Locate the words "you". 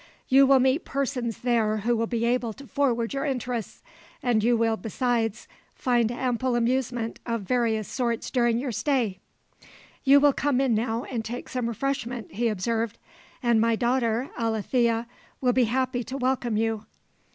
0.29-0.47, 4.43-4.57, 10.03-10.19, 16.57-16.87